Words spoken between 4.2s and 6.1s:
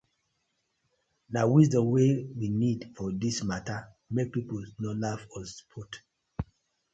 pipus no laugh us put.